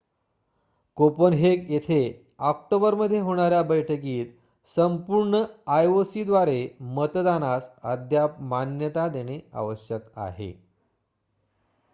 Copenhagen 0.97 1.71
येथे 1.71 1.97
ऑक्टोबरमध्ये 2.49 3.19
होणाऱ्या 3.19 3.61
बैठकीत 3.63 4.31
संपूर्ण 4.75 5.43
आयओसीद्वारे 5.69 6.67
मतदानास 6.95 7.69
अद्याप 7.85 8.41
मान्यता 8.49 9.07
देणे 9.09 9.39
आवश्यक 9.53 10.09
आहे 10.17 10.51